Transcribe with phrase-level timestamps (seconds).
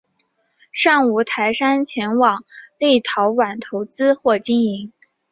[0.71, 2.43] 尚无台商前往
[2.79, 4.91] 立陶宛投资或经营。